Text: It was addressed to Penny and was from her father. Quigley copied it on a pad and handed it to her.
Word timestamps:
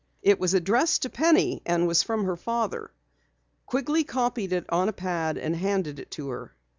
It 0.23 0.39
was 0.39 0.55
addressed 0.55 1.03
to 1.03 1.11
Penny 1.11 1.61
and 1.63 1.85
was 1.87 2.01
from 2.01 2.23
her 2.25 2.35
father. 2.35 2.89
Quigley 3.67 4.03
copied 4.03 4.51
it 4.51 4.65
on 4.69 4.89
a 4.89 4.93
pad 4.93 5.37
and 5.37 5.55
handed 5.55 5.99
it 5.99 6.09
to 6.17 6.29
her. 6.29 6.55